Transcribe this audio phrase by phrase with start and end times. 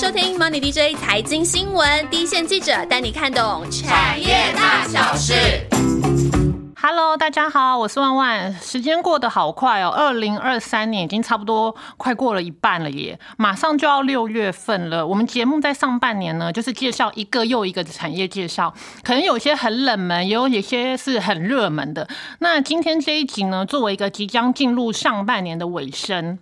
[0.00, 5.34] 收听 Money DJ 财经新闻，第一线记者带你看懂产业大小事。
[6.80, 8.54] Hello，大家好，我是万万。
[8.54, 15.04] 时间过得好快哦，二零二三年已经差不多快过了一半了耶，马上就要六月份了。
[15.04, 18.72] 我们节目在上半年呢，就是介绍一个又一个的产业介绍，
[19.02, 22.08] 可能有些很冷门，也有一些是很热门的。
[22.38, 26.38] 那今天这一集呢，作为一个即将进入上半年的尾声。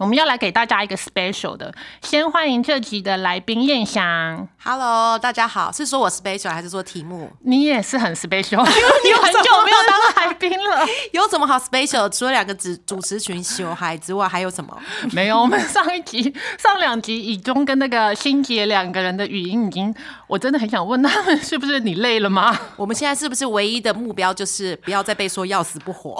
[0.00, 4.48] 我们要来给大家一个 special 的，先欢迎这集的来宾燕翔。
[4.64, 7.30] Hello，大家好，是说我 special 还是说题目？
[7.40, 10.86] 你也是很 special， 因为你很久没有当来宾了。
[11.12, 12.08] 有什么好 special？
[12.08, 14.74] 除了两个主主持群小孩之外，还有什么？
[15.12, 19.94] 没有，我们上一集、上两集以中跟那个欣杰两个人的语音已经，
[20.30, 22.58] 我真的很想问他们，是不是你累了吗？
[22.76, 26.16] 我们现在是不是唯一的目标就是不要再被说要死不活，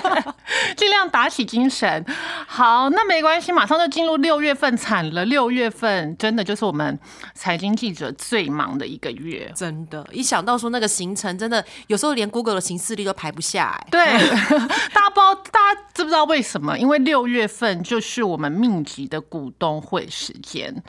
[0.76, 2.04] 尽量打起精神。
[2.46, 3.02] 好，那。
[3.12, 5.22] 没关系，马上就进入六月份，惨了！
[5.26, 6.98] 六月份真的就是我们
[7.34, 10.06] 财经记者最忙的一个月，真的。
[10.12, 13.78] 一想到说那个行程，真的有时候连 Google 的行事历都排不下。
[13.90, 14.00] 对，
[14.94, 16.78] 大家不知道，大家知不知道为什么？
[16.78, 20.82] 因为六月份就是我们密集的股东会时间，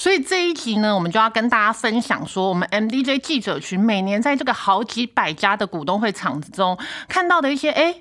[0.00, 7.94] 所以这一集呢，我们就要跟大家分享说，我们 MDJ 记者群每年在这个好几百家的股东会场子中看到的一些哎。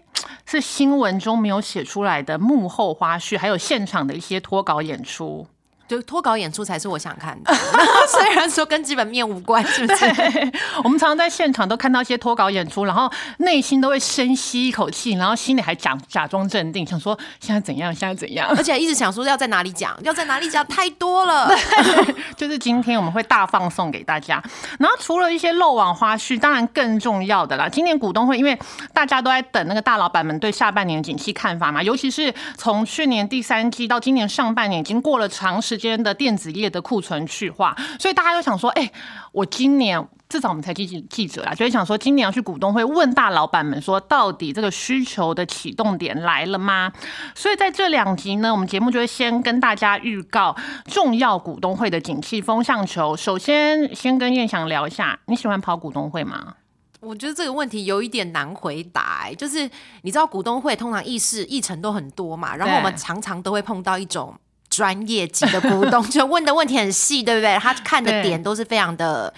[0.45, 5.45] 是新闻中没有写出来的幕后花絮，还有现场的一些脱稿演出。
[5.89, 7.51] 就脱稿演出才是我想看的，
[8.07, 10.05] 虽然说跟基本面无关，是不是？
[10.83, 21.49] 我们常常在现场都看到一些脱稿演出，然后内心都会深吸一口气，然后心里还假假装镇定，想说现在怎样，现在怎样，而且一直想说要在哪里讲，要在哪里讲，太多了。
[22.37, 24.39] 就是今天我们会大放送给大家。
[24.77, 28.55] 然后除了一些漏网花絮，当然更重要的啦，今年股东会，因为
[28.93, 35.78] 大家都在等那个大老板们对下半年景气看法嘛，尤其是从去年第三季到今年上半年，已经过了长时。
[35.79, 38.91] 间的电子业的库存去化，所以大家都想说，哎，
[39.31, 46.91] 我今年至少我们才记记者啦，就会想说，今年要去股东会问大老板们说，到底这个需求的启动点来了吗？
[47.33, 50.55] 所以在这两集呢，我们节目就会先跟大家预告
[50.85, 53.15] 重要股东会的景气风向球。
[53.15, 56.55] 首先，先跟燕翔聊一下，你喜欢跑股东会吗？
[57.01, 59.69] 我觉得这个问题有一点难回答，就是
[60.01, 64.37] 你知道股东会通常议事议程都很多嘛，然后我们常常都会碰到一种。
[64.79, 67.57] 专业级的股东 就问的问题很细，对不对？
[67.59, 69.33] 他看的点都是非常的，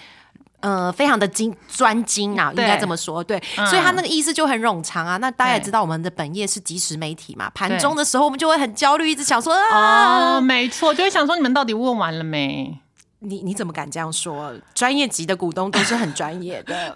[0.60, 3.24] 呃，非常的精专精啊，应该这么说。
[3.24, 5.16] 对，所以他那个意思就很冗长啊。
[5.16, 12.78] 那大家也知道，我们的本业是即时媒体嘛，盘中的时候我们就会很焦虑，一直想说啊，没错，就会想说你们到底问完了没？
[13.22, 14.52] 你你怎么敢这样说？
[14.74, 16.94] 专业级的股东都是很专业的，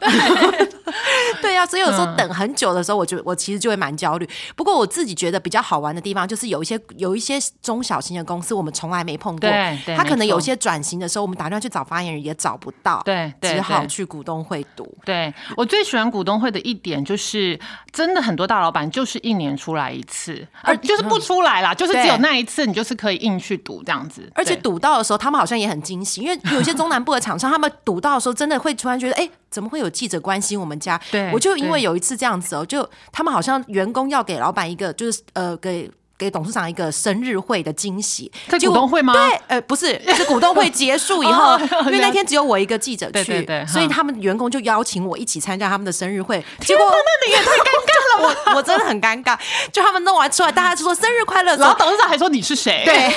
[1.40, 1.64] 对 呀。
[1.66, 4.28] 所以有时候等很久的时候，我就我其实就会蛮焦虑。
[4.54, 9.50] 不过我自己觉得比较好玩的地方，就是有一些有一些中小型的公司，我们从来没碰过。
[9.96, 14.86] 他可能有些转型的时候，我们打电话去找发言人也找不到，对，只好去股东会读。
[15.04, 17.58] 对我最喜欢股东会的一点就是，
[17.92, 24.30] 真的很多大老板就是一年出来一次，而就是不出来啦，就是只有那一次，你就是可以硬去赌这样子。
[24.34, 26.15] 而且赌到的时候，他们好像也很惊喜。
[26.20, 31.00] 因为有些中南部的厂商，他们堵到的时候，真的会突然觉得，哎，怎么会有记者关心我们家？
[31.10, 39.12] 对，我就因为有一次这样子哦，就他们好像员工要给老板一个，就是呃，给给董事长一个生日会的惊喜，在股东会吗？
[39.12, 46.42] 对，呃，不是，是股东会结束以后， 因为那天只有我一个记者去，所以他们员工就邀请我一起参加他们的生日会。
[46.60, 49.38] 结果那你也太尴尬了，我我真的很尴尬。
[49.70, 52.82] 就他们弄完出来，大家就说生日快乐，然后董事长还说你是谁？
[52.84, 53.12] 对。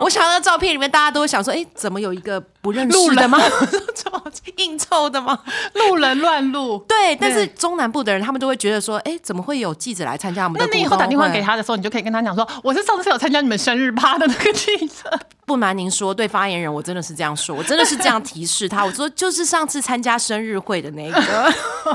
[0.00, 3.38] 我想到照片里面，大家都会想说：“哎，怎么有一个不认识的吗？
[4.56, 5.38] 应凑的吗？
[5.74, 6.78] 路人乱录。
[6.88, 18.84] ”对，但是中南部的人，他们都会觉得说：“哎，怎么会有记者来参加我们的？”那你以后打电话给他的时候，你就可以跟他讲说：“我是上次有参加你们生日趴的那个记者。”不瞒您说，对发言人，我真的是这样说，我真的是这样提示他。
[18.84, 21.20] 我说就是上次参加生日会的那个，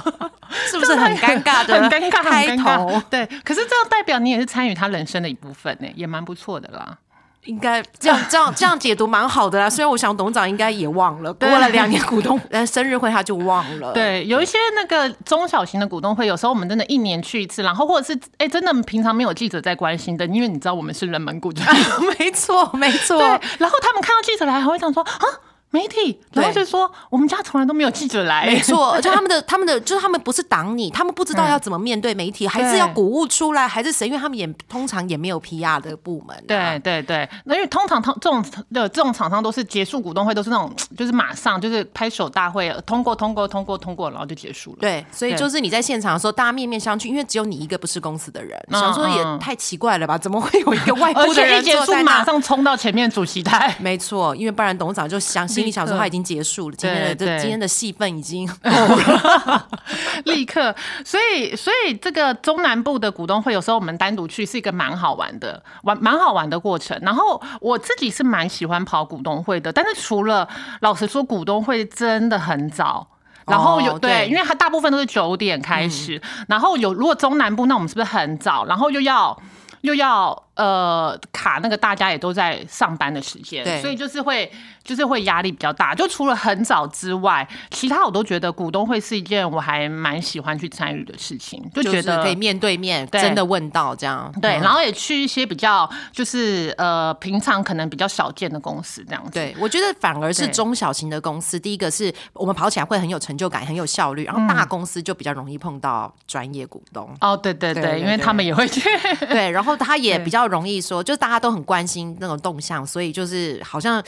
[0.66, 1.80] 是不是很尴尬的？
[1.80, 3.24] 很尴尬，开头对。
[3.44, 6.98] 可是这样代表你也是参与他人生的一部分呢，也蛮不错的啦。
[7.46, 9.70] 应该这样这样这样解读蛮好的啦。
[9.70, 13.92] 虽然我想董事长应该也忘了，过了两年股东 呃生日会他就忘了。
[13.94, 21.52] 对，有一些那个中小型的股东会，有时候我们真的一年去一次，然后或者是哎真的平常没有记者在关心的，因为你知道我们是人门股，
[22.20, 23.18] 没错没错。
[23.18, 23.28] 对，
[23.60, 25.26] 然后他们看到记者来，还会想说啊。
[25.74, 34.06] 媒体，然后就说我们家从来都没有记者来，没错， 而且他们的他们的就是他们不是挡你，他们不知道要怎么面对媒体，还是要鼓舞出来，还是谁？
[34.06, 36.42] 因为他们也通常也没有 PR 的部门、啊。
[36.48, 44.78] 对对对，那因为通常通这种的这种厂商都是结束股东会都是那种就是马上就是拍手大会通过通过通过通过，然后就结束了。
[44.80, 50.20] 对，所以就是你在现场的时候，大家面面相觑，因为只有你一个不是公司的人，嗯想说也嗯太奇怪了吧？
[50.20, 52.04] 怎么会有一个外而部的人且一结束？
[52.04, 53.76] 马上冲到前面主席台。
[53.80, 58.50] 没错，因为不然董事长就想心里想说他已经结束了，今天的这今天的戏份已经
[60.26, 60.76] 立刻，
[61.06, 67.00] 所以所以这个中南部的股东会，有时候我们单独去是一个蛮好玩的，玩蛮好玩的过程。
[67.02, 70.48] 然后我自己是蛮喜欢跑股东会的，但是除了
[70.82, 73.08] 老实说，股东会真的很早。
[73.46, 78.66] 然后有、哦对，对因为它大部分都是九点开始，然后有如果中南部，那我们是不是很早？
[78.66, 79.38] 然后又要
[79.82, 84.52] 又要呃卡那个大家也都在上班的时间，对所以就是会
[84.84, 85.96] 就是会压力比较大。
[85.96, 94.32] 就除了很早之外，其他我都觉得股东会是一件我还蛮喜欢去参与的事情，就就是觉得可以面对面对真的问到这样。
[94.42, 99.32] 对，嗯然后也去一些比较就是呃平常可能比较少见的公司这样子。
[99.32, 107.10] 对，我觉得反而是中小型的公司，第一个是我们跑起来会很有成就感，很有效率，然后大公司就比较容易碰到专业股东。
[107.22, 108.82] 哦，对，对对因为他们也会去。
[109.28, 114.04] 对，然后他也 比较容易说，就是大家都很关心那种动向，所以就是好像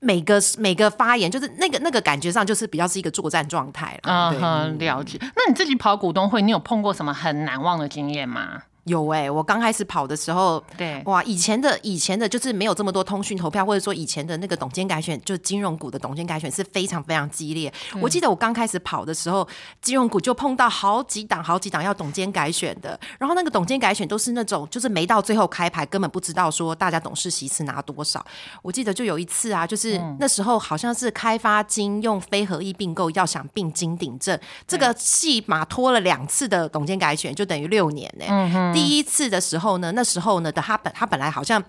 [0.00, 4.30] 每个每个发言，就是那个那个感觉上，就是比较是一个作战状态了。
[4.32, 5.18] 嗯很，了解。
[5.20, 8.62] 那你自己跑股东会，你有碰过什么很难忘的经验吗？
[8.88, 17.72] 有哎、我刚开始跑的时候，对哇，以前的以前的就是没有这么多通讯投票，或者说以前的那个董监改选，就是金融股的董监改选是非常非常激烈。
[18.00, 19.46] 我记得我刚开始跑的时候，
[19.80, 28.24] 金融股就碰到好几档好几档要董监改选的，然后那个董监改选都是那种就是没到最后开牌，根本不知道说大家董事席次拿多少。
[28.62, 41.62] 我记得就有一次啊，就是那时候好像是开发金用非合意并购要想并金鼎正，这个戏码拖了两次的董监改选，就等于六年呢、第一次的时候呢，那时候呢的他本他本来好像。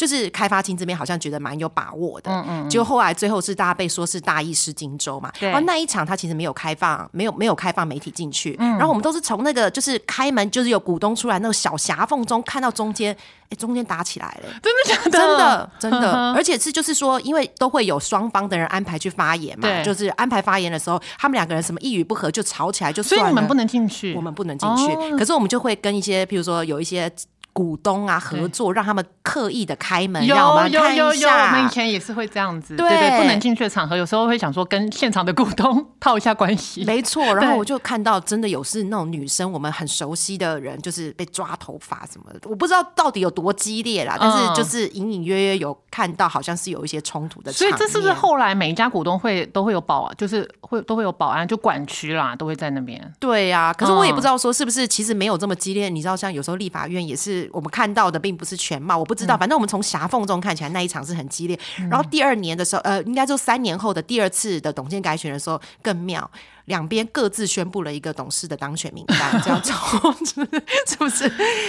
[0.00, 5.50] 就是开发厅这边好像觉得蛮有把握的，嗯嗯，就后来最后是大家被说是大意失荆州嘛，对。
[5.50, 13.14] 然后那一场他其实没有开放，没有没有开放媒体进去，然后我们都是从那个就是开门就是有股东出来那个小狭缝中看到中间，
[13.50, 15.10] 哎，中间打起来了，真的假的？
[15.10, 19.84] 真的，真的， 嗯而且是就是说，因为都会有双方的人安排去发言嘛，对。
[19.84, 24.14] 就是安排发言的时候，他们两个人什么一语不合就吵起来，就算了，所以你们不能进去。
[24.14, 25.16] 我们不能进去，哦。
[25.18, 27.12] 可是我们就会跟一些，譬如说有一些。
[27.60, 36.82] 股东啊，合作让他们刻意的开门，有让我们看有有有，我们以前也是会这样子，对对对，不能进去的场合，有时候会想说跟现场的股东套一下关系。
[36.86, 47.52] 没错，然后我就看到真的有是那种女生，我们很熟悉的人，就是被抓头发什么的，我不知道到底有多激烈啦，但是嗯就是隐隐约约有看到，好像是有一些冲突的。
[47.52, 53.12] 所以这是不是后来每一家股东会都会有保，就是会都会有保安，就管区啦，都会在那边。
[53.20, 55.90] 对呀、可是我也嗯不知道说是不是其实没有这么激烈。
[55.90, 59.36] 你知道，像有时候立法院也是我们看到的，并不是全貌，我不知嗯道。
[59.36, 61.58] 反正我们从狭缝中看起来那一场是很激烈。
[61.90, 66.30] 然后第二年的时候，呃，应该就三年后的第二次的董监改选的时候更妙。
[66.70, 69.72] 两边各自宣布了一个董事的当选名单，这样子
[70.86, 71.28] 是不是？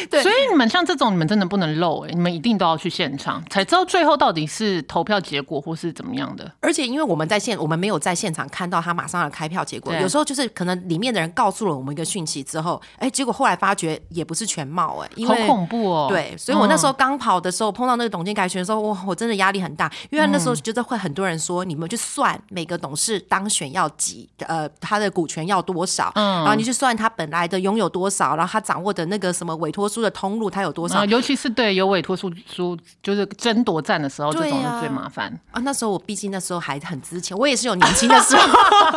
[0.10, 6.50] 对所以你们像这种，你们真的不能漏哎、你们一定都要去现场，才知道最后到底是投票结果或是怎么样的。
[6.62, 16.06] 而且因为我们在现，我们没有在现场看到他马上要开票结果，有时候就是可能里面的人告诉了我们一个讯息之后，哎，结果后来发觉也不是全貌，哎，因好为恐怖哦！
[16.08, 35.32] 对，所以我那时候、刚跑的时候，碰到那个董监改选的时候，哇，我真的压力很大，因为那时候觉得会很多人说，你们去算每个董事当选要几，呃，他的股权要多少，嗯然后你去算他本来的拥有多少，然后他掌握的那个什么委托书的通路他有多少啊，尤其是对有委托书书就是争夺战的时候，这种是最麻烦。
[35.52, 35.62] 啊？
[35.64, 38.44] 那时候我毕竟那时候还很值钱，我也是有年轻的时候，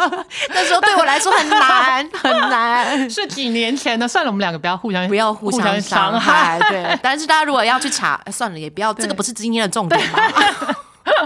[0.50, 2.98] 那时候对我来说很难 很难。
[3.08, 6.98] 是几年前的，算了，我们两个不要互相不要互相伤害，对。
[7.00, 10.18] 但是大家如果要去查，呃算了，也不要，这个不是今天的重点嘛。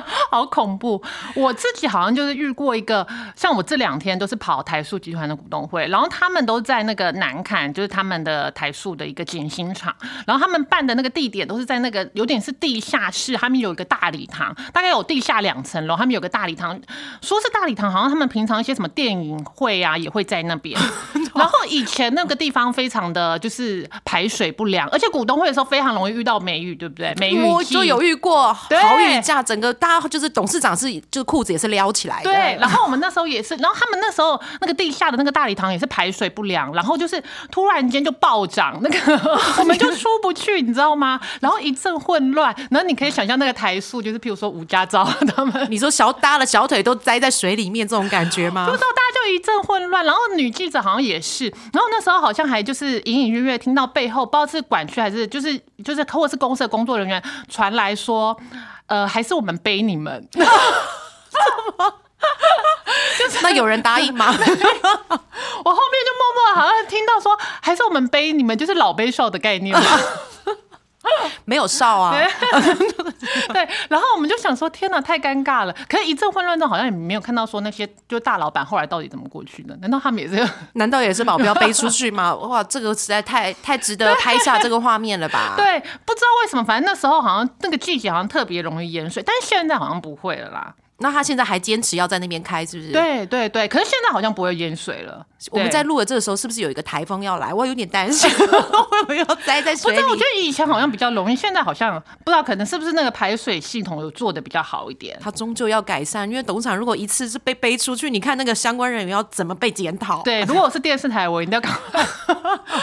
[0.31, 1.02] 好恐怖！
[1.35, 9.95] 我自己好像就是遇过一个，像我这两天都是跑台塑集团的股东会，然后他们都在那个南坎，就是他们的台塑的一个剪新厂，
[10.26, 16.78] 然后他们办的那个地点都是在那个有点是地下室，他们有一个大礼堂，大概有地下两层楼，他们有个大礼堂，
[17.21, 20.78] 说是大礼堂，好像他们平常一些什么电影会啊也会在那边，
[21.35, 27.14] 然后以前那个地方非常的就是排水不良，而且股东会的时候非常容易遇到梅雨，对不对？
[27.18, 41.20] 梅雨我就有遇过对豪雨假，整个大家就是董事长是就是裤子也是撩起来的，对，然后我们那时候也是，然后他们那时候那个地下的那个大礼堂也是排水不良，然后就是突然间就暴涨，那个 我们就出不去，你知道吗？
[41.40, 45.04] 然后一阵混乱，然后你可以想象那个台数，就是譬如说吴家昭
[45.37, 45.58] 他们。
[45.70, 48.73] 你说小搭了小腿都栽在水里面这种感觉吗不？
[48.73, 58.37] 知道大家就一阵混乱，然后女记者好像也是，然后那时候好像还就是隐隐约约听到背后不知道是管区还是就是就是或者是公司的工作人员传来说，
[58.87, 60.28] 呃，还是我们背你们，
[63.42, 64.26] 那有人答应吗？
[64.32, 69.82] 我后面就默默好像听到说，还是我们背你们，就是老背少的概念嘛。
[71.45, 72.15] 没有少啊，
[73.53, 75.75] 对，然后我们就想说，天哪，太尴尬了。
[75.88, 79.77] 可是，一阵混乱中，好像也没有看到说那些就大老板后来到底怎么过去的？
[79.77, 80.49] 难道他们也是？
[80.75, 82.35] 难道也是保镖背出去吗？
[82.35, 85.55] 哇，这个实在太太值得拍下这个画面了吧？
[85.57, 90.75] 对，不知道为什么，反正那时候好像那个季节好像特别容易淹水，但是现在好像不会了啦。
[91.00, 95.25] 那他现在还坚持要在那边开，是不是？，对对对，可是现在好像不会淹水了。
[95.52, 97.55] 我们在录的这个时候，是不是有一个台风要来？
[97.55, 100.25] 我有点担心，会不会要栽在水不知道，我觉？
[100.25, 105.17] 得以前好像比较容易，现在好像不知道，可能是不是那个排水系统有做的比较好一点。
[105.23, 110.23] 他终究要改善，因为董事长如果一次是被背出去，你看那个相关人员要怎么被检讨？
[110.25, 112.05] 对，如果我是电视台，我一定要赶快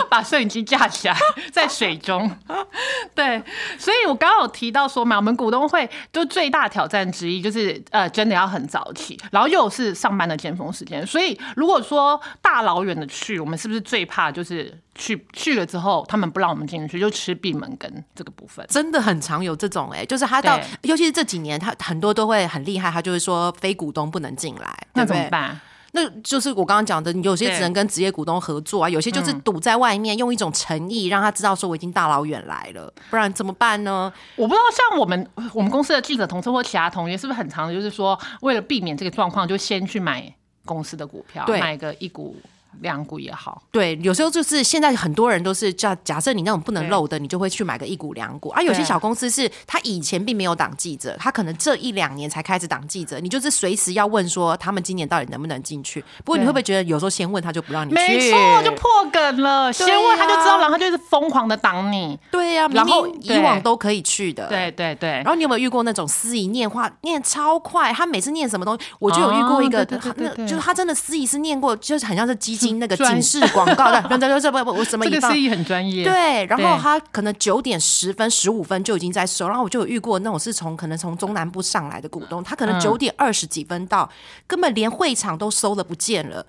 [0.09, 1.17] 把摄影机架起来，
[1.51, 2.31] 在水中。
[3.13, 3.43] 对，
[3.77, 18.65] 所以我刚刚有提到说嘛，我们股东会就最大挑战之一就是呃，真的要很早起，然后又是上班的尖峰时间，所以如果说大老远的去，我们是不是最怕就是去去了之后，他们不让我们进去，就吃闭门羹这个部分。
[18.69, 25.05] 真的很常有这种哎、就是他到，尤其是这几年，他很多都会很厉害，他就是说非股东不能进来，那？
[25.05, 25.59] 怎么办？
[25.95, 34.11] 那就是我刚刚讲的，你有些只能跟职业股东合作啊，有些就是堵在外面，用一种诚意让他知道说我已经大老远来了，不然怎么办呢？
[34.35, 34.61] 我不知道，
[34.91, 40.29] 像我们我们公司的记者同事或其他同学，是不是很常就是说，为了避免这个状况，就先去买
[40.65, 42.35] 公司的股票，买个一股
[42.81, 43.61] 两股也好。
[43.71, 48.61] 对，有时候就是现在很多人都是叫假设你那种不能漏的，你就会去买个一股两股啊。
[48.61, 56.03] 有些小公司是他以前并没有挡记者，他可能这一两年才开始挡记者，你就是随时要问说他们今年到底能不能进去。
[56.23, 57.95] 不过你会不会觉得有时候先问他就不让你去？
[57.95, 59.71] 没错，就破梗了。
[59.71, 62.17] 先问他就知道，啊然后他就是疯狂的挡你。
[62.31, 64.47] 对呀、明然后以往都可以去的。。
[64.47, 67.93] 对对对然，后你有没有遇过那种司仪念话念超快？
[67.93, 69.85] 他每次念什么东西，我就有遇过一个，
[70.17, 76.03] 那就是他真的司仪是念过，就是很像是基金那个专警示广告的，对对对，不不我，什么以放这个司仪很专业。
[76.03, 84.09] 对，然后他可能九点十分、十五分就已经在收，然后我就有遇过那种是从可能从中南部上来的股东，他可能嗯九点二十几分到，
[84.47, 86.45] 根本连会场都收了不见了，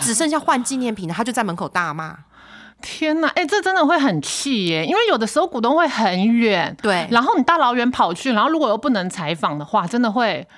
[0.00, 2.16] 只剩下换纪念品的，他就在门口大骂。
[2.82, 4.86] 天哪，哎、这真的会很气耶！
[4.86, 10.48] 因为有的时候股东会很远，对然后你大老远跑去，然后如果又不能采访的话，真的会，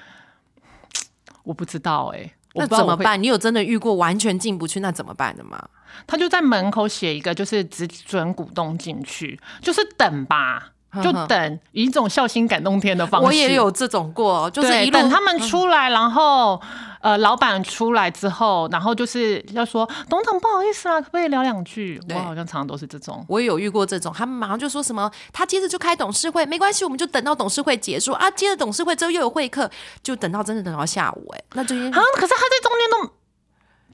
[1.42, 2.66] 我不知道哎、我那？
[2.66, 3.22] 怎么办？
[3.22, 5.68] 你有真的遇过完全进不去，那怎么办的吗？
[6.06, 13.26] 他就在门口写一个，就是只准股东进去，就是等吧，就 等，以一种孝心感动天的方式。
[13.26, 16.60] 我也有这种过，就是等他们出来，然后
[17.00, 22.00] 呃，老板出来之后，然后就是要说董事长不好意思啊，可不可以聊两句？
[22.10, 23.24] 我好像常常都是这种。
[23.28, 29.70] 我也有遇过这种，他们马上就说什么，他接着就开董事会，没关系，我们就等到董事会结束啊，接着董事会之后又有会客，
[30.02, 33.14] 就等到真的等到下午、哎，那就啊，可是他在中间都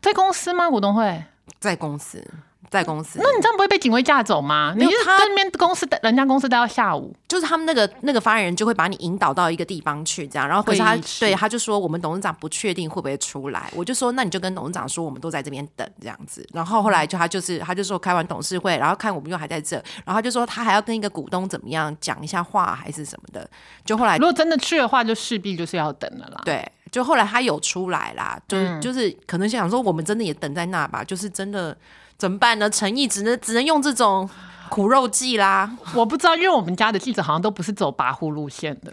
[0.03, 0.69] 在公司吗？
[0.69, 1.25] 股东会？
[1.59, 2.23] 在公司，
[2.71, 4.75] 在公司，那你这样不会被警卫架走吗？
[4.77, 23.49] 你是他那边公司等人家公司待到下午，就是他们那个那个发言人就会把你引导到一个地方去，这样，然后可是他对他就说我们董事长不确定会不会出来，我就说那你就跟董事长说我们都在这边等这样子，然后后来就他就是他就说开完董事会，然后看我们又还在这，然后他就说他还要跟一个股东怎么样讲一下话还是什么的，
[23.85, 26.43] 就后来如果真的去的话，就势必就是要等了啦。
[26.45, 28.81] 对，就后来他有出来啦，就是、嗯。
[28.81, 31.77] 就是可能想说我们真的也等在那吧，就是真的
[32.19, 32.69] 怎么办呢？
[32.69, 34.29] 诚意只能只能用这种
[34.69, 35.71] 苦肉计啦。
[35.95, 38.93] 我不知道，因为我们家的记者好像都不是走跋扈路线的。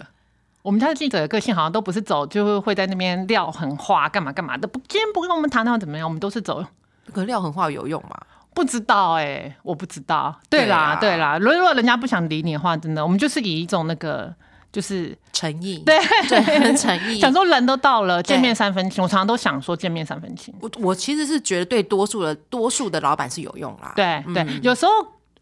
[0.62, 4.68] 我们家的记者的个性好像都不是走，就是会在那边撂狠话，干嘛干嘛的。
[4.68, 6.64] 不，今天不跟我们谈谈怎么样，我们都是走。
[7.12, 8.16] 可是撂狠话有用吗？
[8.54, 10.34] 不知道哎、我不知道。
[10.50, 11.38] 对对啦，啊对啦。
[11.40, 14.34] 如果人家不想理你的话，真的，我们就是以一种那个，
[14.76, 17.18] 就是诚意，对对，很诚意。
[17.24, 19.02] 想说人都到了，对见面三分情。
[19.02, 20.54] 我常常都想说见面三分情。
[20.60, 23.94] 我我其实是觉得对多数的多数的老板是有用啦。
[23.96, 24.92] 对对，有时候，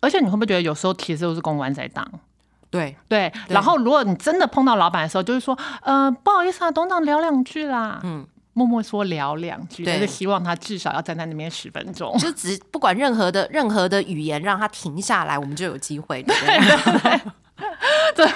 [0.01, 2.07] 而且你会不会觉得有时候其实都是公关在当？
[2.69, 7.99] 对对，然后如果你真的碰到老板的时候，就是说，呃，不好意思啊，董事长聊两句啦。
[8.03, 8.23] 嗯，
[8.53, 12.15] 默默说聊两句，对但是希望他至少要站在那边十分钟。
[12.19, 17.21] 就只不管任何的任何的语言，让他停下来，我们就有机会，对不对？
[18.15, 18.27] 这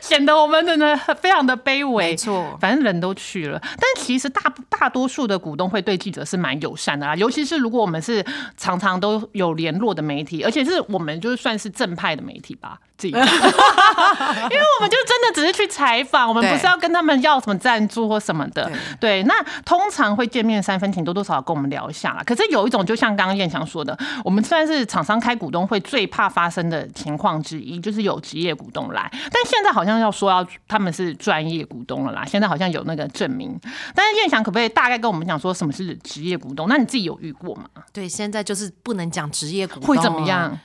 [0.00, 2.10] 显得我们真的非常的卑微。
[2.10, 8.24] 没错反正人都去了，但其实大大多数的股东会对记者是蛮友善的啦，尤其是如果我们是
[8.56, 18.70] 常常都有联络的媒体，而且是我们就是算是正派的媒体吧，自己讲， 因为我们就真的只是去采访，我们不是要跟他们要什么赞助或什么的。
[19.00, 19.34] 对，那
[19.64, 22.22] 通常会见面三分情，多多少少跟我们聊一下啦。
[22.24, 33.58] 可是有一种，就像刚刚燕翔说的，我们虽然是厂商开股东会最怕发生的情况之一，就是有职业股东来，但现在好像要说要他们是专业股东了啦，现在好像有那个证明。
[33.94, 36.68] 但是燕翔可不可以大概跟我们讲说什么是职业股东？
[36.68, 37.64] 那你自己有遇过吗？
[37.92, 40.58] 对，现在就是不能讲职业股东会怎么啊样？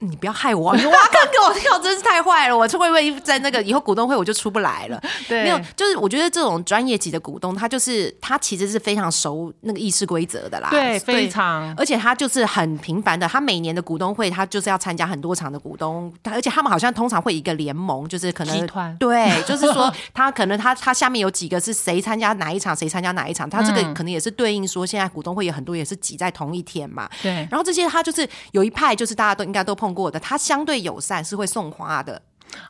[0.00, 2.56] 你不要害我，你挖坑给我跳，真是太坏了！
[2.56, 5.00] 我会不会在那个以后股东会我就出不来了？
[5.28, 11.74] 对没有，就是我觉得这种专业级的股东，他就是他其实是非常熟那个议事规则的啦，对，非常。
[11.76, 32.20] 而且他就是很频繁的，他每年的股东会，他就是要参加很多场的股东，他而且他们好像通常会一个联盟，就是可能集团对，就是说 他可能他他下面有几个是谁参加哪一场，谁参加哪一场，他这个可能也是对应说现在股东会有很多也是挤在同一天嘛，对然后这些他就是有一派就是大家都应该都碰过的，他相对友善是会送花的。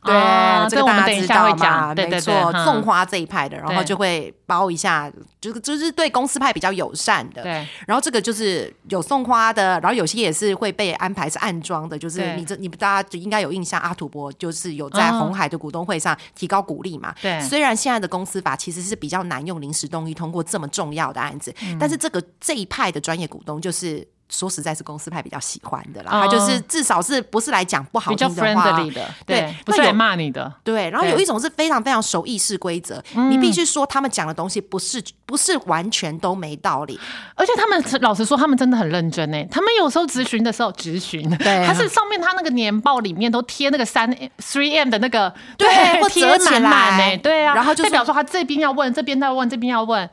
[0.04, 0.12] 对，
[0.68, 1.94] 这个大家知道嘛？
[1.94, 5.08] 没错，送花这一派的，然后就会包一下，
[5.40, 7.44] 就是就是对公司派比较友善的。
[7.44, 17.14] 对然后这个就是有送花的，然后有些也是会被安排是暗装的，就是你这你们大家就应该有印象，阿土伯就是有在红海的股东会上提高鼓励嘛。
[17.22, 24.06] 对虽然现在的公司法其实是比较难用临时动议通过这么重要的案子，但是这个这一派的专业股东就是。
[24.30, 30.52] 说实在是公司派比较喜欢的啦，哦他就是至少是不是来讲不好听的话，friendly 的，对对，不是来骂你的。
[30.62, 36.98] 对，然后有一种是非常非常熟议事规则，你必须说他们讲的东西不是不是完全都没道理，
[37.34, 39.48] 而且他们老实说，他们真的很认真诶。
[39.50, 50.08] 他们有时候咨询的时候，咨询，对他是上面他那个年报里面都贴那个三 three m 的那个，对或贴满满来诶，对啊，然后就代表说他这边要问，这边要问，这边要问。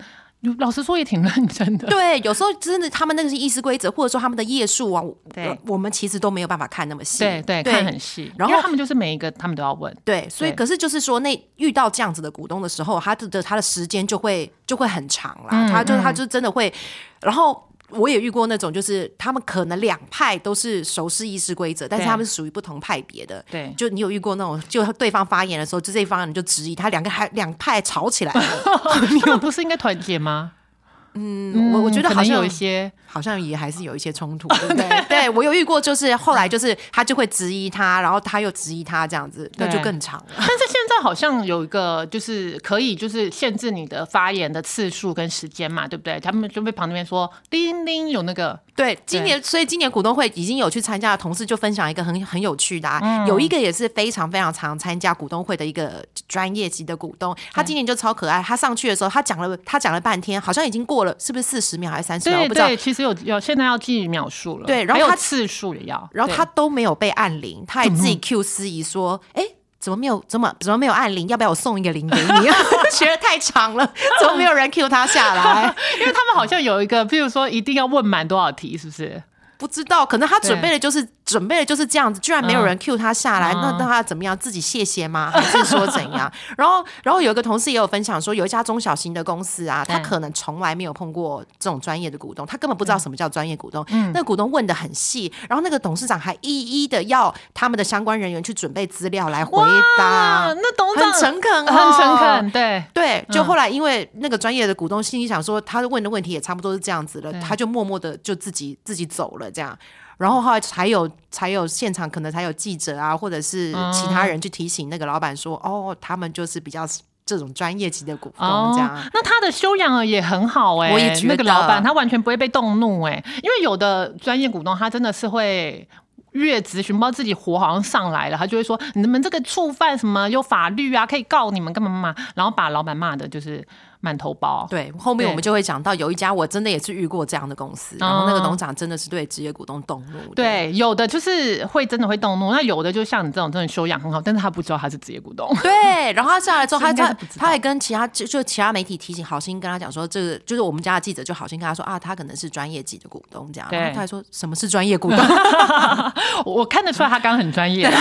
[0.60, 1.88] 老实说，也挺认真的。
[1.88, 9.96] 对，有时候真的他们那个是议事规则，或者说他们的页数啊，我对我们其实都没有办法看那么细，对对，看很细，然后他们就是每一个他们都要问。
[10.04, 16.74] 对，所以可是就是说，那遇到这样子的股东的时候，他的他的时间就会就会很长啦，嗯他就他就真的会，
[17.22, 17.64] 然后。
[17.89, 23.44] 我也遇过那种，就是他们可能两派都是熟悉议事规则，但是他们是属于不同派别的。
[23.51, 28.42] 对就你有遇过那种，就对方发言的时候，就这一方人就质疑他，两个还两派吵起来了。
[29.12, 30.54] 你们不是应该团结吗？
[31.18, 35.06] 嗯，我我觉得好像有一些好像也还是有一些冲突， 对不对？
[35.08, 40.25] 对我有遇过，就是后来就是他就会质疑他，然后他又质疑他这样子，那就更长了。
[40.36, 46.20] 但是现在好像有一个，就是可以就是限制你的发言的次数跟时间嘛，对不对？
[46.20, 62.68] 他们就被旁边说叮叮有那个，对，今年所以今年股东会已经有去参加的同事就分享一个很很有趣的、啊，有一个也是非常非常常参加股东会的一个专业级的股东，他今年就超可爱，他上去的时候他讲了他讲了半天，好像已经过了是不是四十秒还是三十秒，我不知道。
[62.68, 62.77] 对对，。
[62.77, 69.44] 其实有有现在要记秒数了，对然后他次数也要，然后他都没有被按铃，他还自己 Q 司仪说：“哎、
[69.86, 70.24] 怎么没有？
[70.28, 71.28] 怎么怎么没有按铃？
[71.28, 72.28] 要不要我送一个铃给你？”
[72.92, 73.86] 学的太长了，
[74.20, 75.76] 怎么没有人 Q 他下来？
[76.02, 79.22] 因为他们好像有一个，譬如说一定要问满多少题，是不是？
[79.60, 84.38] 不知道，可能他准备的就是准备的就是这样子，居然没有人 Q 他下来，嗯那那他怎么样？
[84.38, 85.31] 自己谢谢吗？
[85.33, 86.31] 还是说怎样？
[86.55, 93.83] 然后，然后有一个同事也有分享说，有一家中小型的公司啊，他可能从来没有碰过这种专业的股东，他根本不知道什么叫专业股东。
[93.90, 99.57] 嗯那个股东问的很细，然后那个董事长还一一的要他们的相关人员去准备资料来回
[99.98, 102.51] 答啊，，那董事长很诚恳、哦，很诚恳，。
[102.51, 102.83] 对。
[102.94, 109.77] 对，就后来因为那个专业的股东心里想说，他问的问题也差不多是这样子了，对他就默默的就自己自己走了这样。
[110.18, 116.88] 然后后来才有才有现场可能才有记者啊，或者是其他人去提醒那个老板说，哦，他们就是比较
[117.25, 118.96] 这种专业级的股东这样。
[119.14, 125.88] 那他的修养也很好哎、我也觉得那个老板他完全不会被动怒哎、因为有的专业股东他真的是会。
[126.36, 133.66] 越咨询，不知道自己火好像上来了，他就会说你们这个触犯什么有法律啊，可以告你们干嘛嘛，然后把老板骂的就是
[134.05, 134.68] 满头包。
[134.70, 140.33] 对，后面我们就会讲到有一家我真的也是遇过这样的公司，然后那个董事长真的是对职业股东动怒。
[140.35, 145.50] 对，有的就是会真的会动怒，那有的就像你这种真的修养很好，但是他不知道他是职业股东。
[145.63, 153.68] 对，然后他下来之后，他他所以应该是不知道他还跟其他就就其他媒体提醒，好心跟他讲说，这个就是我们家的记者就好心跟他说啊，他可能是专业级的股东这样。
[153.70, 155.20] 对然后他还说什么是专业股东？
[156.46, 157.89] 我我看得出来他刚刚很专业。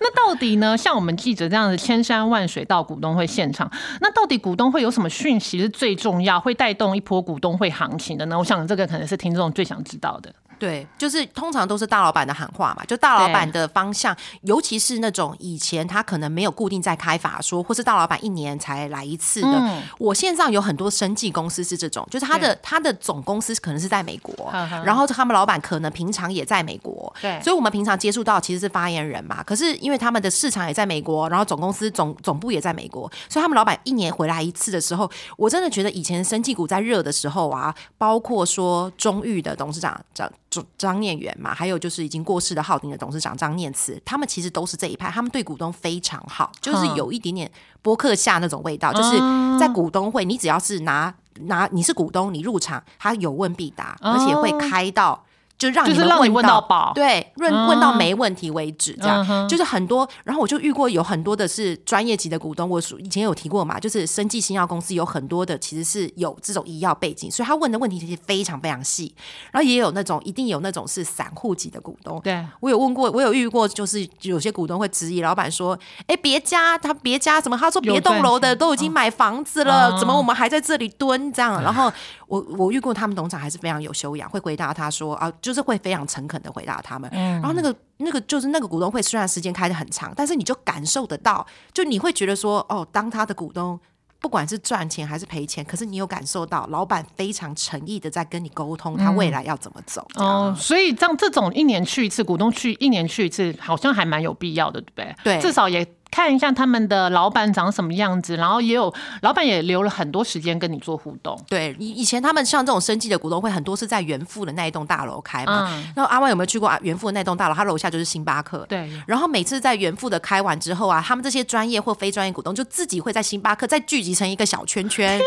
[0.00, 0.76] 那到底呢？
[0.76, 8.38] 像我们记者这样子千山万水到股东会现场，那到底股东会有什么讯息是最重要，会带动一波股东会行情的呢？
[8.38, 10.32] 我想这个可能是听众最想知道的。
[10.56, 19.82] 对，就是通常都是大老板的喊话嘛，就大老板的方向，尤其是那种以前他可能没有固定在开法说，或是大老板一年才来一次的。
[19.98, 24.48] 我线上有很多生技公司是这种，就是他的他的总公司可能是在美国，
[24.84, 29.42] 然后他们老板可能平常也在美国，对，所以我们平常接触到其实是发言人嘛。
[29.42, 40.30] 可是因为他们的市场也在美国，然后总公司总总部也在美国，所以他们老板一年回来一次的时候，我真的觉得以前生技股在热的时候啊，包括说中裕的董事长张
[40.76, 49.18] 张念远嘛，还有就是已经过世的浩鼎的董事长张念慈，他们其实都是这一派，他们对股东非常好，就是有一点点博客下那种味道，就是
[49.58, 51.14] 在股东会，你只要是拿
[51.46, 55.24] 拿你是股东，你入场，他有问必答，而且会开到。
[55.56, 60.06] 就让你们问到饱，对，问问到没问题为止，这样就是很多。
[60.24, 69.14] 然后我就遇过有很多的是专业级的股东，我以前有提过嘛，就是生技新药公司有很多的其实是有这种医药背景，所以他问的问题其实非常非常细。
[69.52, 77.56] 然后也有那种一定有那种是散户级的股东，对我有问过，我有遇过，就是有些股东会质疑老板说：“哎，别家他别家什么？
[77.56, 81.90] 他说别栋楼的都已经买房子了，怎么我们还在这里蹲？”这样，然后
[82.26, 93.78] 我我遇过他们董事长还是非常有修养，会回答他说：“啊。”就是会非常诚恳的回答他们，然后那个那个就是那个股东会，虽然时间开的很长，但是你就感受得到，就你会觉得说，哦，当他的股东
[94.18, 100.06] 不管是赚钱还是赔钱，可是你有感受到老板非常诚意的在跟你沟通，他未来要怎么走。
[100.14, 105.16] 哦，所以像这种一年去一次股东去一年去一次，好像还蛮有必要的，对不对？
[105.22, 105.86] 对，至少也。
[106.14, 111.36] 看一下他们的老板长什么样子，然后也有老板也留了很多时间跟你做互动。
[111.48, 115.68] 对，以以前他们像这种生计的股东会，很多是在原富的那一栋大楼开嘛。
[115.96, 116.78] 那阿万有没有去过啊？
[116.82, 118.64] 元富的那栋大楼，他楼下就是星巴克。
[118.68, 118.88] 对。
[119.08, 125.20] 然后每次在原富的开完之后啊，他们这些专业或非专业股东就自己会在星巴克再聚集成一个小圈圈，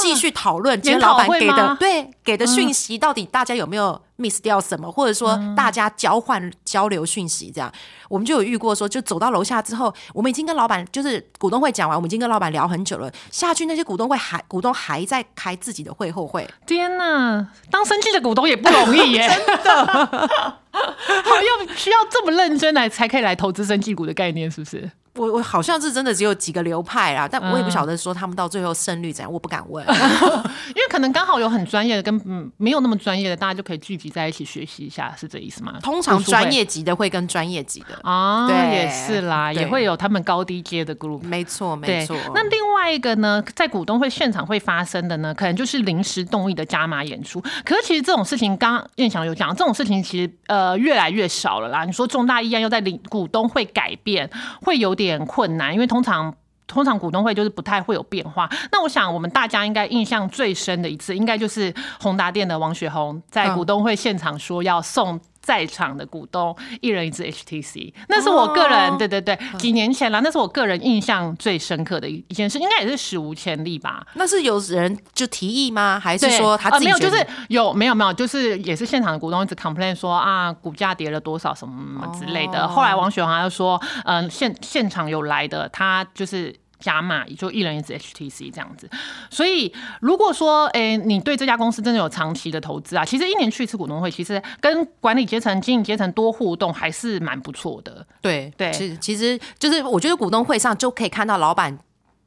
[0.00, 7.72] 继续讨论今天老板给的对给的讯息到底大家有没有？miss 掉什么，或者说大家交换交流讯息，这样
[8.08, 16.48] 我们就有遇过说，就走到楼下之后，我们已经跟老板就是股东会讲完，我们已经跟老板聊很久了，下去那些股东会还股东还在开自己的会后会。
[16.66, 24.88] 天哪，当生气的股东也不容易耶， 真的，好要需要这么认真来才可以来投资生气股的概念，是不是？
[25.16, 29.84] 我我好像是真的只有几个流派啦，但我也不晓得说他们到最后胜率怎样，我不敢问，
[30.70, 35.74] 因为可能刚好有很专业的跟嗯没有那么专业的，大家就可以聚集在一起学习一下，是这意思吗？
[35.82, 42.16] 通常专业级的会跟专业级的啊，对，也是啦，也会有他们高低阶的 group，没错没错。
[42.32, 47.40] 那另外一个呢，在股东会现场会发生的呢，可能就是临时动议的加码演出。
[47.64, 51.84] 可是其实这种事情，刚刚燕翔有讲，这种事情其实呃越来越少了啦。
[51.84, 54.30] 你说重大议案又在领股东会改变，
[54.62, 54.99] 会有。
[55.00, 56.34] 点困难，因为通常
[56.66, 58.46] 通常股东会就是不太会有变化。
[58.70, 65.18] 那我想，我们大家应该印象最深的一次，应该就是宏达店的王雪红在股东会现场说要送。
[65.50, 74.06] 在场的股东一人一支 HTC，那是我个人，对对对，几年前了，那是我个人印象最深刻的一一件事，应该也是史无前例吧？
[74.14, 75.98] 那是有人就提议吗？
[75.98, 76.84] 还是说他自己？
[76.84, 82.68] 没有，就是有，没有没有，就是也是现场的股东一直 complain 说啊，股价跌了多少什么什么之类的。
[82.68, 86.54] 后来王雪华又说，嗯，现现场有来的，他就是。
[86.80, 88.88] 加码也就一人一支 HTC 这样子，
[89.30, 98.06] 所以如果说诶，你对这家公司真的有长期的投资啊，其实一年去一次股东会，其实跟管理阶层、经营阶层多互动还是蛮不错的。
[98.20, 101.78] 对对，其实其实就是我觉得股东会上就可以看到老板。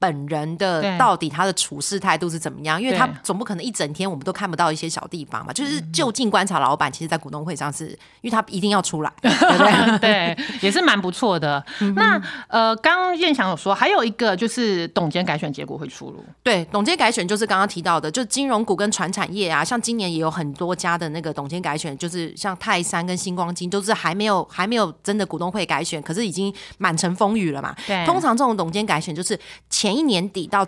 [0.03, 2.81] 本人的到底他的处事态度是怎么样？
[2.81, 5.53] 因为他总不可能一整天我们都看不到一些小地方嘛。
[5.53, 7.87] 就是就近观察老板，其实，在股东会上是
[8.19, 9.99] 因为他一定要出来， 对不对？
[9.99, 11.63] 对，也是蛮不错的。
[11.95, 16.21] 那呃，刚刚燕翔有说，还有一个就是董监改选结果会出炉。
[16.43, 27.73] 对，董监改选就是刚刚提到的，就金融股跟传产业啊，像今年也有很多家的那个董监改选，就是像泰山跟星光金，都是还没有还没有真的股东会改选，可是已经满城风雨了嘛。
[27.87, 29.39] 对，通常这种董监改选就是
[29.69, 29.92] 前。
[29.93, 30.67] 一年底到。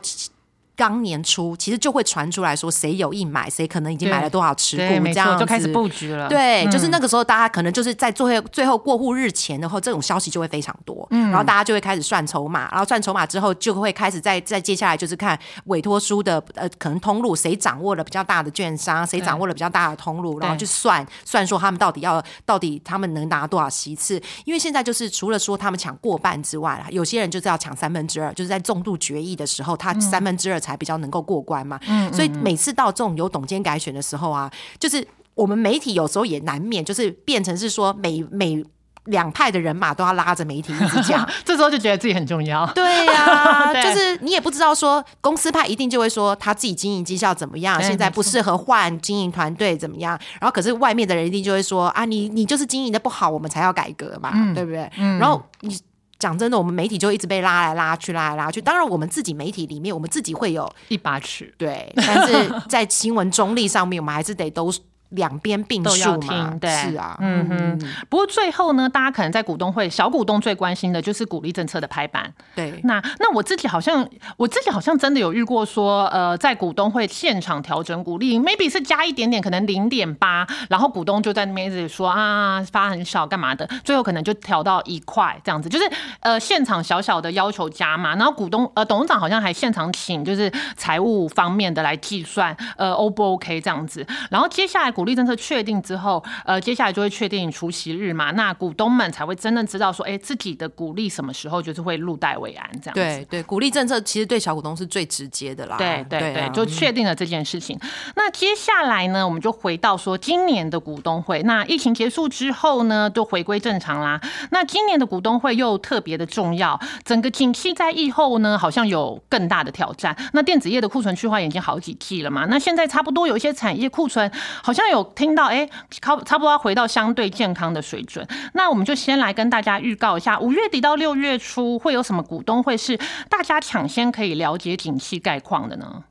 [0.75, 6.27] 刚年初，其实就会传出来说谁有意买，谁可能已经买了多少持股，这样就开始布局了。
[6.27, 11.29] 对，就是那个时候，大家可能就是在最后最后过户日前的话，这种消息就会非常多，嗯。
[11.29, 30.59] 然后大家就会开始算筹码，然后算筹码之后，就会开始在在接下来就是看委托书的呃可能通路，谁掌握了比较大的券商，谁掌握了比较大的通路，然后去算算说他们到底要到底他们能拿多少席次，因为现在就是除了说他们抢过半之外，有些人就是要抢三分之二，就是在重度决议的时候，他三分之二。
[30.65, 31.79] 才比较能够过关嘛，
[32.11, 34.49] 所以每次到这种有董监改选的时候啊，
[34.79, 38.65] 就是我们媒体有时候也难免就是变成是说每每
[39.05, 42.65] 两派的人马都要拉着媒体一直讲， 这时候就觉得自己很重要。
[42.73, 54.89] 对呀、对 就是你也不知道说公司派一定就会说他自己经营绩效怎么样，现在不适合换经营团队怎么样，然后可是外面的人一定就会说啊，你你就是经营的不好，我们才要改革嘛，嗯对不对？
[55.19, 55.77] 然后你。
[56.17, 58.61] 讲真的，我们媒体就一直被拉来拉去，拉来拉去。
[58.61, 64.71] 当然，我们自己媒体里面，我们自己会有一把尺对，但是在新闻中立上面，我们还是得都
[65.15, 66.59] 两边并都要述嘛听，。
[66.59, 67.95] 对，是啊，嗯哼。
[68.09, 72.31] 不过最后呢，大家可能在股东会，小股东最关心的就是鼓励政策的拍板。
[72.55, 102.93] 对，那那我自己好像，我自己好像真的有遇过说，呃，在股东会现场调整股利，maybe 是加一点点，可能零点八，然后股东就在那边一直说啊，发很少干嘛的，最后可能就调到一块这样子，就是呃现场小小的要求加嘛，然后股东呃董事长好像还现场请就是财务方面的来计算，呃 O 不 OK 这样子，然后接下来鼓励政策确定之后，呃接下来就会确定除息日嘛，那股东们才会真正知道说，哎、自己的股利什么时候就是会入袋为安这样子。
[102.93, 105.77] 对对，鼓励政策其实对小股东是最直接的啦。
[105.77, 107.79] 对对对，啊就确定了这件事情。
[108.15, 111.43] 那接下来呢，我们就回到说今年的股东会。
[111.43, 114.19] 那疫情结束之后呢，就回归正常啦。
[114.49, 120.17] 那今年的股东会又特别的重要，整个景气在疫后呢，好像有更大的挑战。
[120.33, 124.31] 那电子业的库存去化已经好几季了嘛，那现在差不多有一些产业库存，
[124.63, 128.25] 好像有听到哎，差差不多要回到相对健康的水准。
[128.53, 132.97] 那我们就先来跟大家预告一下，五月底到六月初会有什么股东会是
[133.29, 136.03] 大家抢先可以了解景气概况的呢？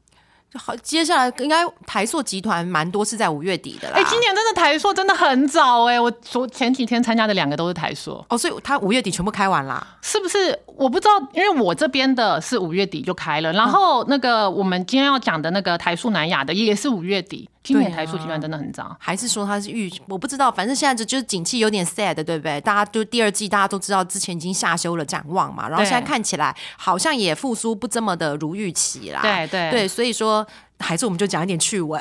[0.56, 3.96] 好，接下来应该台塑集团蛮多是在五月底的啦。
[3.96, 9.84] 哎、今年真的台塑真的很早哎、我昨前几天参加的两个都是台塑，哦，所以他五月底全部开完啦。
[10.00, 10.56] 是不是？
[10.76, 17.48] 我不知道，因为我这边的是五月底就开了，然后那个我们今天要讲的那个台塑南亚的也是五月底。
[17.64, 19.90] 今年台塑集团真的很早，还是说它是预？
[20.06, 22.60] 我不知道，反正现在就就是景气有点 sad，对不对？
[22.60, 29.20] 大家就第二季大家都知道之前已经下修了展望嘛，然后现在看起来好像也复苏不这么的如预期啦。
[29.22, 30.46] 对对对，所以说。
[30.80, 31.98] 还是我们就讲一点趣闻，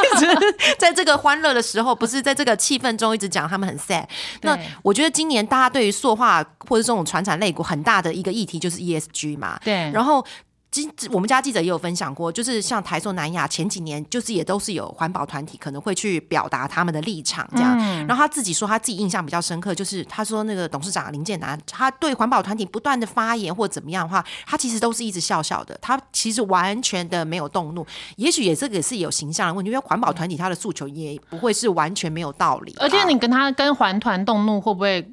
[0.78, 4.04] 在这个欢乐的时候，不是在这个气氛中一直讲他们很 sad。
[4.42, 10.24] 那我觉得今年大家对于塑化或者这种传产类股很大的一个议题就是 ESG 嘛，对，然后。
[10.72, 17.76] 记我们家记者也有分享过，就是像台塑南亚前几年，就是也都是有环保团体可能会去表达他们的立场这样。
[17.78, 27.86] 嗯然后他自己说他自己印象比较深刻，就是他说那个董事长林建南，他对环保团体不断的发言或怎么样的话，他其实都是一直笑笑的，他其实完全的没有动怒。
[28.16, 32.78] 也许也这个也是有形象的问题，因为环保团体他的诉求也不会是完全没有道理吧。
[32.80, 35.06] 而且你跟他跟环团动怒会不会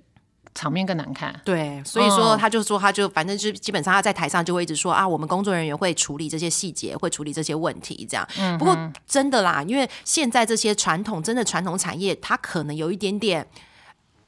[0.60, 1.34] 场面更难看？
[1.46, 8.28] 对，所以说嗯他就说，他就反正就基本上他在台上就会一直说啊，我们工作人员会处理这些细节，会处理这些问题，这样。
[8.38, 13.48] 嗯不过真的啦，因为现在这些传统真的传统产业，它可能有一点点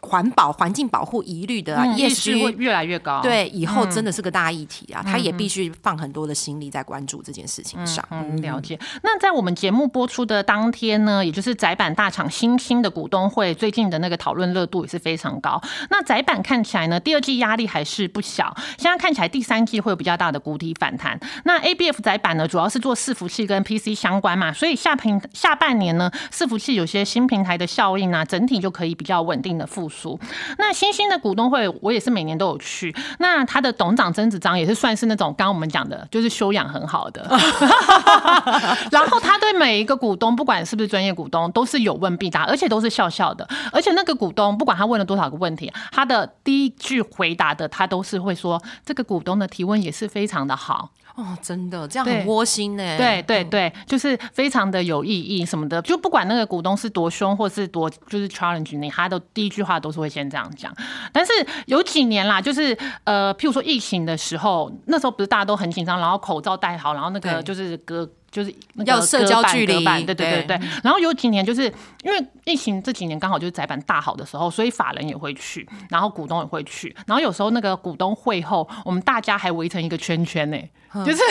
[0.02, 2.52] 环保、环境保护疑虑的啊嗯意识会。
[2.54, 3.22] 越来越高。
[3.22, 8.06] 对，以后真的是个大议题啊，他也必须放很多的心力在关注这件事情上。
[8.12, 8.80] 嗯，了解。
[9.04, 15.62] 那在我们节目播出的当天呢，也就是窄板大厂新兴的股东会，最近的那个讨论热度也是非常高。
[15.90, 21.20] 那窄板看起来呢，第二季压力还是不小，现在看起来第三季会有比较大的谷底反弹。
[21.46, 30.20] 那 ABF 窄板呢，主要是做伺服器跟 PC 相关嘛，所以下平下半年呢，伺服器有些新平台的效应啊，整体就可以比较稳定的复苏。
[30.58, 32.96] 那新兴的股东会，我也是每年都有去。
[33.20, 37.22] 那他的董事长曾子章也是算是那种刚刚我们讲的，就是修养很好的。
[38.90, 43.48] 然后他对每一个股东，不管是不是专业股东，都是有问必答，而且都是笑笑的。
[43.72, 50.90] 而且那个股东，不管他问了多少个问题，他的第一句回答的，他都是会说这个股东的提问也是非常的好。
[51.22, 52.98] 哦，真的这样很窝心呢。
[52.98, 60.74] 对对对，就是非常的有意义什么的，就不管那个股东是多凶或是多就是 challenge 你，他的第一句话都是会先这样讲。
[61.14, 61.32] 但是
[61.68, 68.10] 有几年啦，就是呃，譬如说疫情的时候，那时候不是大家都很紧张，然后口罩戴好，然后那个就是隔。
[68.32, 70.60] 就是那个要社交距离对对对对。
[70.82, 71.64] 然后有几年就是
[72.02, 80.58] 因为疫情这几年刚好就是窄板大好的时候，所以法人也会去，然后股东也会去，然后有时候那个股东会后，我们大家还围成一个圈圈呢、
[81.06, 81.22] 就是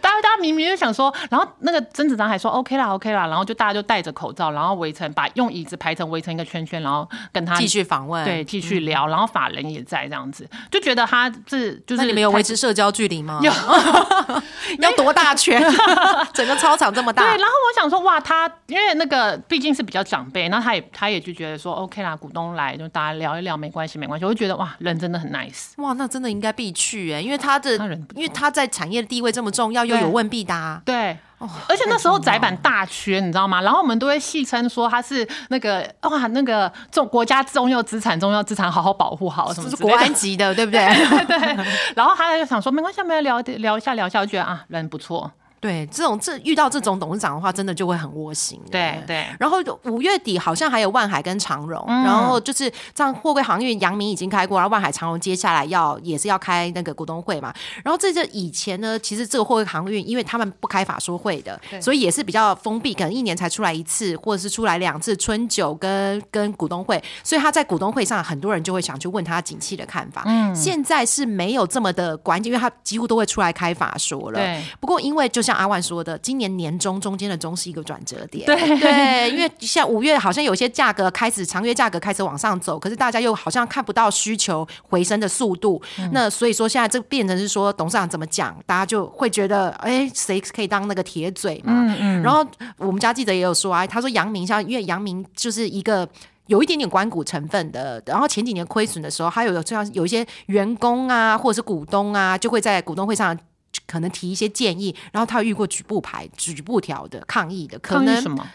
[0.00, 8.24] 大家大家明明就想说，然后那个甄子丹还说 OK 啦 OK 啦，然后就大家就戴着口罩，然后围成把用椅子排成围成一个圈圈，然后跟他继续访问。
[8.24, 13.40] 对继续聊，然后法人也在这样子，就觉得他是就是那你们有维持社交距离吗？
[13.42, 13.52] 有
[14.80, 15.62] 要多大圈？
[16.34, 17.22] 整个操场这么大。
[17.22, 24.24] 对，然后我想说，哇，他因为那个毕竟是比较长辈，那他也他也就觉得说，OK 啦，股东来就大家聊一聊，没关系，没关系。
[24.26, 25.70] 我就觉得哇，人真的很 nice。
[25.78, 30.82] 哇，那真的应该必去哎，因为他的他人因为他在产业的地位这么重要，又有问必答。
[30.84, 31.16] 对。
[31.38, 33.62] 哦而且那时候窄板大缺，你知道吗？
[33.62, 40.84] 然后我们都会戏称说他是那个哇，那个重国家重要资产，重要资产好好保护好什么这是国安级的，对不对？
[41.26, 45.30] 对然后他就想说，没关系，我们聊聊一下，聊一下，我觉得啊，人不错。
[45.60, 48.60] 对，这种这遇到这种董事长的话，真的就会很窝心。
[48.70, 57.52] 对对然后五月底好像还有万海跟长荣，嗯然后就是这样货柜航运，阳明已经开过，然后万海、长荣接下来要也是要开那个股东会嘛。
[57.84, 70.22] 然后这就以前呢，其实这个货柜航运，因为他们不开法说会的，所以也是比较封闭，可能一年才出来一次，或者是出来两次春酒跟跟股东会，所以他在股东会上，很多人就会想去问他景气的看法。
[70.26, 74.38] 嗯，现在是没有这么的关键，因为他几乎都会出来开法说了。
[74.38, 78.44] 对不过因为就像阿万说的，今年年中中间的中是一个转折点。
[78.44, 85.80] 对对，因为像五月好像有些价格开始长约价格开始往上走，可是大家又好像看不到需求回升的速度。
[86.12, 91.72] 那所以说现在这变成是说董事长怎么讲，大家就会觉得哎，谁可以当那个铁嘴嘛？
[91.72, 96.06] 嗯嗯，然后我们家记者也有说啊，他说杨明像因为杨明就是一个。
[96.48, 103.38] 有一点点关股成分的，然后前几年亏损的时候，还有有这样有一些员工啊，或者是股东啊，就会在股东会上
[103.86, 108.46] 可能提一些建议，然后他遇过举步牌、举步条的抗议的，可能什么？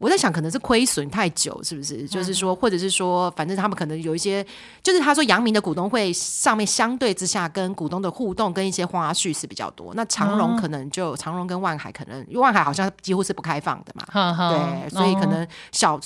[0.00, 2.08] 我在想，可能是亏损太久，是不是？
[2.08, 4.42] 就是说，或者是说，反正他们可能有一些，
[4.82, 9.92] 就是他说阳明的股东会上面相对之下，跟股东的互动跟一些花絮是比较多。
[9.94, 16.00] 那长荣可能就、长荣跟万海可能，因为万海好像几乎是不开放的嘛，对，所以可能小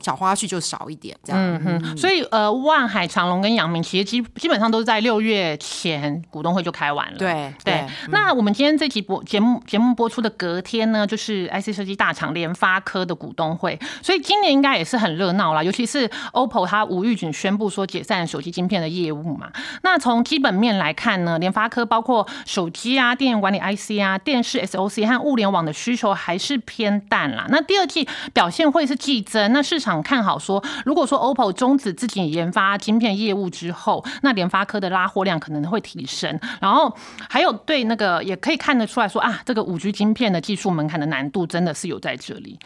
[0.00, 1.40] 小花絮就少一点这样。
[1.40, 7.16] 嗯哼，所以呃，万海、长荣跟阳明其实基基本上都是在六月前股东会就开完了。
[7.16, 15.62] 对对，那我们今天这期播节目节目播出的隔天呢，就是 IC 设计大厂联发科的股股东会，所以今年应该也是很热闹啦。
[15.62, 19.50] 尤其是 OPPO 它无预警宣布说解散手机晶片的业务嘛。
[19.82, 27.44] 那从基本面来看呢，联发科包括手机啊、电源管理 IC 啊、电视 SOC 和物联网的需求还是偏淡啦。
[27.50, 36.40] 那第二季表现会是季增，那市场看好说，如果说 OPPO 终止自己研发晶片业务之后，那联发科的拉货量可能会提升。
[36.60, 36.96] 然后
[37.28, 42.58] 还有对那个也可以看得出来说啊，这个五 G 晶片的技术门槛的难度真的是有在这里。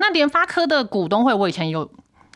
[0.00, 1.88] 那联发科的股东会，我以前有。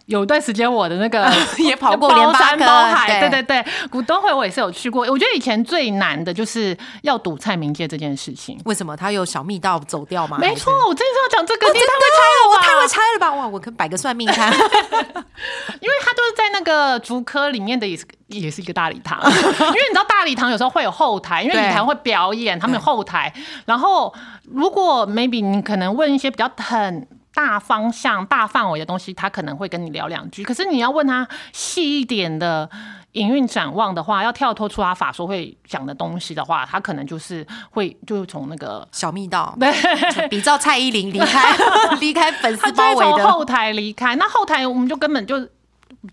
[0.06, 5.06] 有一段时间，我的那个 也跑过联包山发科包海，对对对对，股东会我也是有去过。
[5.10, 8.60] 我觉得以前最难的就是要赌蔡明介这件事情。
[8.66, 10.36] 为什么他有小密道走掉吗？
[10.38, 13.32] 没错，我真的是要讲这个，你太会猜了我太会猜了吧！
[13.34, 14.52] 哇，我可摆个算命摊。
[15.80, 23.32] 因为他都是在那个竹科里面的也是也是一个大礼堂， 因为你知道大礼堂有时候会有后台，因为对礼堂会表演，他们有后台。
[23.64, 24.12] 然后
[24.52, 30.44] 如果 maybe 你可能问一些比较很大方向、大范围的东西，他可能会跟你聊两句。
[30.44, 32.70] 可是你要问他细一点的
[33.12, 38.86] 营运展望的话，要跳脱出他法说会讲的东西的话，他可能就是会就是从那个。
[38.92, 41.56] 小密道， 对，比照蔡依林离开
[42.00, 43.28] 离开粉丝包围的。
[43.28, 45.46] 后台离开，那后台我们就根本就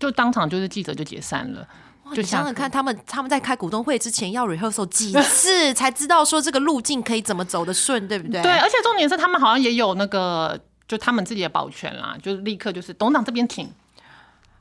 [0.00, 1.66] 就当场就是记者就解散了。
[2.12, 8.42] 就想想看，他们他们在开股东会之前要 rehearsal 几次，才知道说这个路径可以怎么走得顺，对不对？
[8.42, 13.72] 对，而且重点是他们好像也有那个，就他们自己的保全啦，就是立刻就是董事长这边请，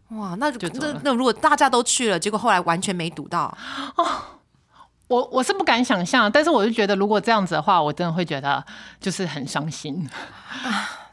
[0.10, 3.58] 哇，那就那那如果大家都去了，结果后来完全没堵到，
[5.08, 8.64] 我我是不敢想象，但是我就觉得如果这样子的话，我真的会觉得
[9.00, 10.10] 就是很伤心。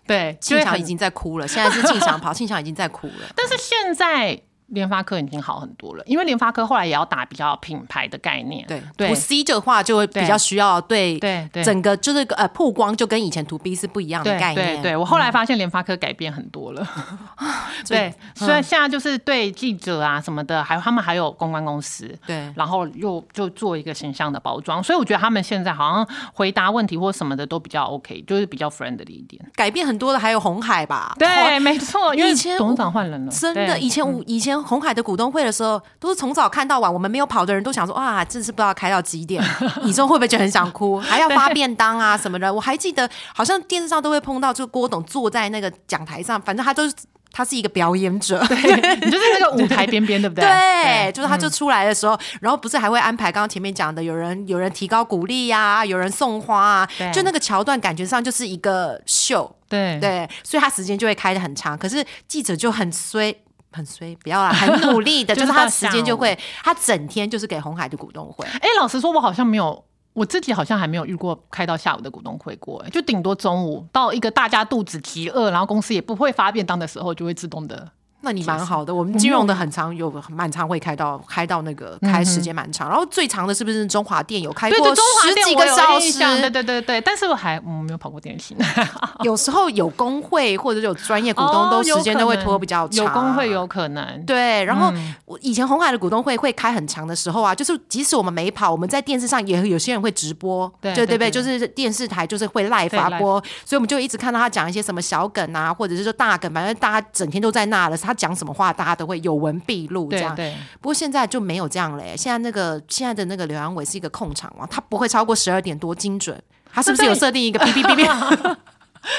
[0.06, 3.14] 对，庆祥已经在哭了，现在是庆祥 跑，庆祥已经在哭了。
[3.34, 11.64] 但是现在联发科已经好很多了，因为联发科后来也要打比较品牌的概念，对对，to C 的话就会比较需要对对对。
[11.64, 14.76] 整个就是呃曝光就跟以前 to B 是不一样的概念。
[14.76, 16.86] 对对，我后来发现联发科改变很多了。
[17.86, 29.44] 对，虽然现在就是对记者啊什么的，还有他们还有公关公司，对然后又就做一个形象的包装，所以我觉得他们现在好像回答问题或什么的都比较 OK，就是比较 friendly 一点。
[29.54, 31.14] 改变很多的还有红海吧？
[31.18, 39.42] 对，没错，因为以前董事长换人了，真的，以前我以前红海的股东会的时候，都是从早看到晚，我们没有跑的人都想说，啊，真是不知道开到几点，
[39.84, 42.52] 以后会不会觉得很想哭，还要发便当啊什么的。
[42.52, 46.94] 我还记得，好像电视上都会碰到，就郭董坐在那个讲台上，反正他都是
[47.32, 50.44] 他是一个表演者， 你就是那个舞台边边，对不对？
[50.44, 61.76] 对，就是他就出来的时候，然后不是还会安排刚刚前面讲的，有人有人提高鼓励呀、有人送花啊，就那个桥段感觉上就是一个秀，对对，所以他时间就会开的很长。
[61.76, 63.34] 可是记者就很衰。
[63.70, 68.46] 很衰，不要啦，很努力的，就 就是是他到时间就会，他整天就是给红海的股东会。
[68.46, 69.84] 哎，老实说，我好像没有。
[70.18, 77.92] 我自己好像还没有遇过开到下午的股东会过，就顶多中午到一个大家肚子极饿，然后公司也不会发便当的时候，就会自动的。
[78.20, 86.18] 那你蛮好的，我们金融的很长，有蛮长会开到开到那个开时间蛮长，然后最长的是不是中华电有开过十几个小时？
[86.18, 88.56] 对对对对，但是我还我没有跑过电信。
[89.22, 93.04] 有时候有工会或者有专业股东，都时间都会拖比较长。
[93.04, 94.24] 有工会有可能。
[94.26, 94.92] 对，然后
[95.24, 108.88] 我以前红海的股东会会开很长的时候啊，就是即使我们没跑，我们在电视上也有些人会直播，对对对，就是电视台就是会 live 发播，所以我们就一直看到他讲一些什么小梗啊，或者是说大梗，反正大家整天都在那了，他讲什么话大。
[108.88, 112.14] 家都会有文必录这样，对不过现在就没有这样嘞。
[112.16, 116.42] 现在那个现在的那个刘阳伟是一个控场王，他不会超过十二点多精准。
[116.72, 118.56] 他是不是有设定一个哔哔哔哔？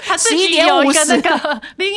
[0.08, 1.88] 他十一点五十个铃，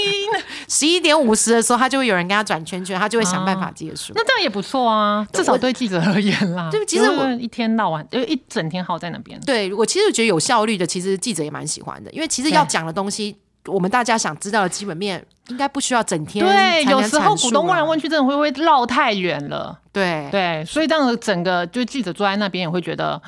[0.68, 4.12] 十一点五十的时候，他就会有人跟他转圈圈，他就会想办法结束。
[4.14, 6.68] 那这样也不错啊，至少对记者而言啦。
[6.70, 9.40] 对，其实我一天到晚就一整天耗在那边。
[9.46, 13.38] 对我其实觉得有效率的，其实记者也蛮喜欢的，因为其实要讲的东西。
[13.66, 16.44] 我们大家想知道的基本面，应该不需要整天。
[16.44, 19.78] 对，有时候股东问来问去，真的会不会绕太远了？
[19.92, 23.20] 对对，所以这样整个就记者坐在那边也会觉得。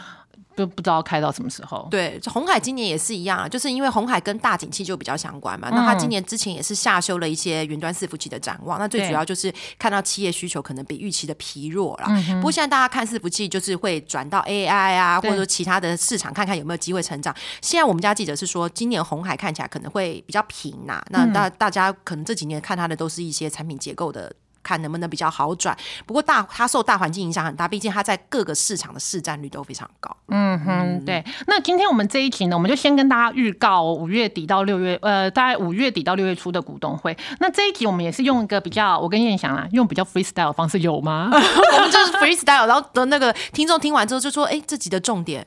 [0.56, 1.86] 就不知道开到什么时候。
[1.90, 5.68] 对，红海今年也是一样，就是因为红海跟大景气就比较相关嘛。
[5.70, 8.78] 那它今年之前也是下修了一些云端伺服器的展望。
[8.78, 12.08] 那最主要就是看到企业需求可能比预期的疲弱了。
[12.36, 17.34] 不过现在大家看伺服器，就是会转到 AI 啊，或者说其他的市场，看看有没有机会成长。
[17.60, 21.02] 现在我们家记者是说，今年红海看起来可能会比较平呐。
[21.10, 24.32] 那大大家可能这几年看它的都是一些产品结构的。
[24.64, 30.10] 看能不能比较好转，不过大它受大环境影响很大，毕竟它在各个市场的市占率都非常高。
[30.28, 31.24] 嗯哼，对。
[31.46, 37.16] 那今天我们这一集呢，我们就先跟大家预告五月底到六月，呃，大概五月底到六月初的股东会。
[37.38, 41.28] 那这一集我们也是用一个比较，我跟燕翔啊，用比较 freestyle 的方式，有吗？
[41.30, 45.46] 我们就是 freestyle，然后的那个听众听完之后就说：“哎，这集的重点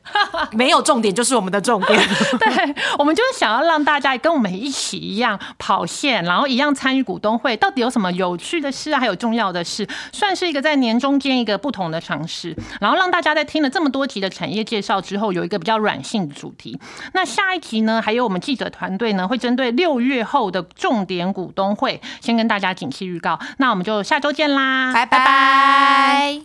[0.52, 2.00] 没有重点，就是我们的重点。
[2.40, 9.07] ”对，我们就是想要让大家跟我们一起一样跑线，然后一样参与股东会，到底有什么有趣的事啊？
[9.08, 16.80] 有重要的是，算是一个在年中间一个不同的尝试，然后让大家在听了这么多集的产业介绍之后，有一个比较软性的主题。
[17.14, 23.40] 那下一集呢，还有我们记者团队呢，会针对六月后的重点股东会，先跟大家景气预告。
[23.58, 26.36] 那我们就下周见啦，拜拜拜。